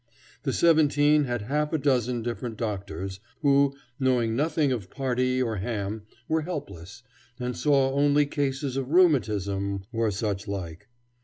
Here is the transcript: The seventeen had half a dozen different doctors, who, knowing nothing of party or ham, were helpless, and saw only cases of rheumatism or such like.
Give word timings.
The 0.41 0.51
seventeen 0.51 1.25
had 1.25 1.43
half 1.43 1.71
a 1.73 1.77
dozen 1.77 2.23
different 2.23 2.57
doctors, 2.57 3.19
who, 3.43 3.75
knowing 3.99 4.35
nothing 4.35 4.71
of 4.71 4.89
party 4.89 5.39
or 5.39 5.57
ham, 5.57 6.07
were 6.27 6.41
helpless, 6.41 7.03
and 7.39 7.55
saw 7.55 7.93
only 7.93 8.25
cases 8.25 8.77
of 8.77 8.89
rheumatism 8.89 9.83
or 9.93 10.09
such 10.09 10.47
like. 10.47 10.87